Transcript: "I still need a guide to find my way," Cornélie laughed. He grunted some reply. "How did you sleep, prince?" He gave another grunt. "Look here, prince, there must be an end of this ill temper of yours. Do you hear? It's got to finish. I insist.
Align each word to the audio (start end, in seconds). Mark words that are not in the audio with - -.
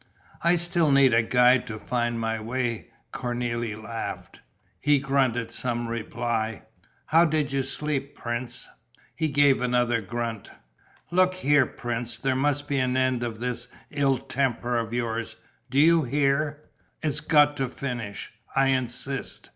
"I 0.41 0.55
still 0.55 0.91
need 0.91 1.13
a 1.13 1.21
guide 1.21 1.67
to 1.67 1.77
find 1.77 2.19
my 2.19 2.39
way," 2.39 2.87
Cornélie 3.13 3.79
laughed. 3.79 4.39
He 4.79 4.97
grunted 4.99 5.51
some 5.51 5.87
reply. 5.89 6.63
"How 7.05 7.23
did 7.25 7.51
you 7.51 7.61
sleep, 7.61 8.15
prince?" 8.15 8.67
He 9.15 9.27
gave 9.29 9.61
another 9.61 10.01
grunt. 10.01 10.49
"Look 11.11 11.35
here, 11.35 11.67
prince, 11.67 12.17
there 12.17 12.35
must 12.35 12.67
be 12.67 12.79
an 12.79 12.97
end 12.97 13.21
of 13.21 13.39
this 13.39 13.67
ill 13.91 14.17
temper 14.17 14.75
of 14.79 14.91
yours. 14.91 15.37
Do 15.69 15.77
you 15.77 16.01
hear? 16.01 16.63
It's 17.03 17.19
got 17.19 17.55
to 17.57 17.67
finish. 17.67 18.33
I 18.55 18.69
insist. 18.69 19.49